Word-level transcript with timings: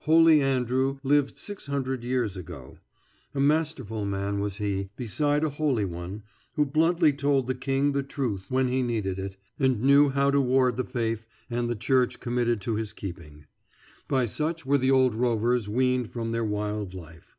Holy 0.00 0.42
Andrew 0.42 0.98
lived 1.04 1.38
six 1.38 1.66
hundred 1.66 2.02
years 2.02 2.36
ago. 2.36 2.76
A 3.36 3.40
masterful 3.40 4.04
man 4.04 4.40
was 4.40 4.56
he, 4.56 4.90
beside 4.96 5.44
a 5.44 5.48
holy 5.48 5.84
one, 5.84 6.24
who 6.54 6.66
bluntly 6.66 7.12
told 7.12 7.46
the 7.46 7.54
king 7.54 7.92
the 7.92 8.02
truth 8.02 8.46
when 8.48 8.66
he 8.66 8.82
needed 8.82 9.16
it, 9.20 9.36
and 9.60 9.80
knew 9.84 10.08
how 10.08 10.28
to 10.32 10.40
ward 10.40 10.76
the 10.76 10.82
faith 10.82 11.28
and 11.48 11.70
the 11.70 11.76
church 11.76 12.18
committed 12.18 12.60
to 12.62 12.74
his 12.74 12.92
keeping. 12.92 13.46
By 14.08 14.26
such 14.26 14.66
were 14.66 14.78
the 14.78 14.90
old 14.90 15.14
rovers 15.14 15.68
weaned 15.68 16.10
from 16.10 16.32
their 16.32 16.44
wild 16.44 16.92
life. 16.92 17.36